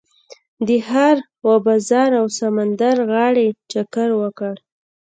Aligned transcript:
د 0.67 0.69
ښار 0.87 1.17
و 1.45 1.47
بازار 1.65 2.09
او 2.19 2.25
سمندر 2.39 2.95
غاړې 3.11 3.47
چکر 3.71 4.09
وکړ. 4.21 4.53